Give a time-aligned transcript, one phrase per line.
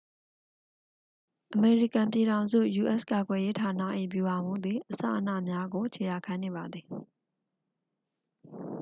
[1.53, 6.85] အမေရိကန်ပြည်ထောင်စု ယူအက်စ်ကာကွယ်ရေးဌာန၏ ဗျူဟာမှူးသည် အစအနများကို ခြေရာခံနေပါသည်